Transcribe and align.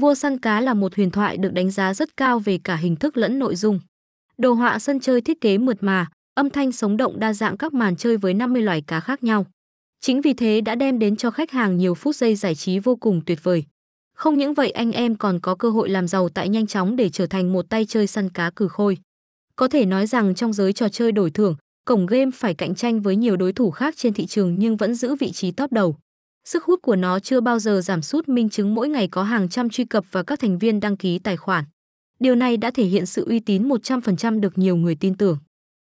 Vua 0.00 0.14
săn 0.14 0.38
cá 0.38 0.60
là 0.60 0.74
một 0.74 0.94
huyền 0.96 1.10
thoại 1.10 1.36
được 1.36 1.52
đánh 1.52 1.70
giá 1.70 1.94
rất 1.94 2.16
cao 2.16 2.38
về 2.38 2.58
cả 2.64 2.76
hình 2.76 2.96
thức 2.96 3.16
lẫn 3.16 3.38
nội 3.38 3.56
dung. 3.56 3.80
Đồ 4.38 4.52
họa 4.52 4.78
sân 4.78 5.00
chơi 5.00 5.20
thiết 5.20 5.40
kế 5.40 5.58
mượt 5.58 5.76
mà, 5.80 6.06
âm 6.34 6.50
thanh 6.50 6.72
sống 6.72 6.96
động 6.96 7.20
đa 7.20 7.32
dạng 7.32 7.56
các 7.56 7.72
màn 7.72 7.96
chơi 7.96 8.16
với 8.16 8.34
50 8.34 8.62
loài 8.62 8.82
cá 8.86 9.00
khác 9.00 9.24
nhau. 9.24 9.46
Chính 10.00 10.20
vì 10.20 10.34
thế 10.34 10.60
đã 10.60 10.74
đem 10.74 10.98
đến 10.98 11.16
cho 11.16 11.30
khách 11.30 11.50
hàng 11.50 11.76
nhiều 11.76 11.94
phút 11.94 12.16
giây 12.16 12.34
giải 12.34 12.54
trí 12.54 12.78
vô 12.78 12.96
cùng 12.96 13.20
tuyệt 13.26 13.38
vời. 13.42 13.64
Không 14.14 14.38
những 14.38 14.54
vậy 14.54 14.70
anh 14.70 14.92
em 14.92 15.16
còn 15.16 15.40
có 15.40 15.54
cơ 15.54 15.70
hội 15.70 15.88
làm 15.88 16.08
giàu 16.08 16.28
tại 16.28 16.48
nhanh 16.48 16.66
chóng 16.66 16.96
để 16.96 17.08
trở 17.08 17.26
thành 17.26 17.52
một 17.52 17.68
tay 17.68 17.84
chơi 17.84 18.06
săn 18.06 18.30
cá 18.30 18.50
cử 18.50 18.68
khôi. 18.68 18.98
Có 19.56 19.68
thể 19.68 19.86
nói 19.86 20.06
rằng 20.06 20.34
trong 20.34 20.52
giới 20.52 20.72
trò 20.72 20.88
chơi 20.88 21.12
đổi 21.12 21.30
thưởng, 21.30 21.56
cổng 21.84 22.06
game 22.06 22.30
phải 22.34 22.54
cạnh 22.54 22.74
tranh 22.74 23.00
với 23.00 23.16
nhiều 23.16 23.36
đối 23.36 23.52
thủ 23.52 23.70
khác 23.70 23.94
trên 23.96 24.14
thị 24.14 24.26
trường 24.26 24.56
nhưng 24.58 24.76
vẫn 24.76 24.94
giữ 24.94 25.14
vị 25.14 25.32
trí 25.32 25.50
top 25.50 25.72
đầu. 25.72 25.96
Sức 26.48 26.64
hút 26.64 26.82
của 26.82 26.96
nó 26.96 27.18
chưa 27.20 27.40
bao 27.40 27.58
giờ 27.58 27.80
giảm 27.80 28.02
sút, 28.02 28.28
minh 28.28 28.48
chứng 28.48 28.74
mỗi 28.74 28.88
ngày 28.88 29.08
có 29.08 29.22
hàng 29.22 29.48
trăm 29.48 29.70
truy 29.70 29.84
cập 29.84 30.04
và 30.10 30.22
các 30.22 30.40
thành 30.40 30.58
viên 30.58 30.80
đăng 30.80 30.96
ký 30.96 31.18
tài 31.18 31.36
khoản. 31.36 31.64
Điều 32.20 32.34
này 32.34 32.56
đã 32.56 32.70
thể 32.70 32.84
hiện 32.84 33.06
sự 33.06 33.24
uy 33.28 33.40
tín 33.40 33.68
100% 33.68 34.40
được 34.40 34.58
nhiều 34.58 34.76
người 34.76 34.94
tin 34.94 35.14
tưởng. 35.14 35.38